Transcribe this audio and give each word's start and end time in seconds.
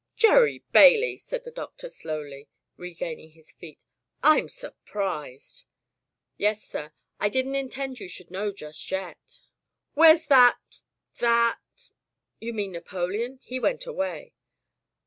"Gerry 0.15 0.63
Bailey!" 0.71 1.15
said 1.17 1.43
the 1.43 1.51
Doctor, 1.51 1.87
slowly 1.87 2.47
regaining 2.75 3.33
his 3.33 3.51
feet, 3.51 3.85
"Tm 4.23 4.49
surprised!'* 4.49 5.65
"Yes, 6.37 6.63
sir. 6.63 6.91
I 7.19 7.29
didn't 7.29 7.53
intend 7.53 7.99
you 7.99 8.09
should 8.09 8.31
know 8.31 8.51
just 8.51 8.89
yet." 8.89 9.41
"Where's 9.93 10.25
that— 10.25 10.81
that" 11.19 11.59
"You 12.41 12.51
mean 12.51 12.71
Napoleon? 12.71 13.37
He 13.43 13.59
went 13.59 13.85
away." 13.85 14.33